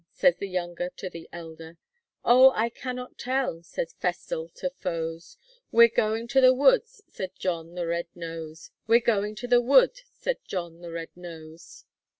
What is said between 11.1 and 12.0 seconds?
Nose!